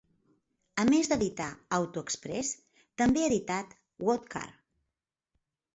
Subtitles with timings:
[0.83, 1.49] A més d'editar
[1.79, 2.51] "Auto Express"
[3.03, 4.47] també ha editat "What Car?